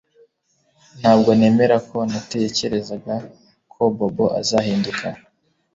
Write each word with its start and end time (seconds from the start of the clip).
Ntabwo 0.99 1.29
nemera 1.39 1.77
ko 1.89 1.97
natekerezaga 2.11 3.13
ko 3.71 3.81
Bobo 3.95 4.25
azahinduka 4.39 5.07